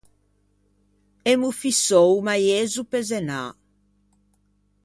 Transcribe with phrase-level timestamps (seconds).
[1.23, 3.43] Emmo fissou o maiezzo pe zenâ.